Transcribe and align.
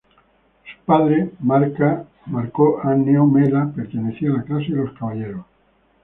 Su 0.63 0.83
padre, 0.83 1.29
Marco 1.41 2.79
Anneo 2.83 3.23
Mela, 3.27 3.71
pertenecía 3.75 4.31
a 4.31 4.37
la 4.37 4.43
clase 4.43 4.71
de 4.71 4.77
los 4.83 4.93
caballeros. 4.97 5.45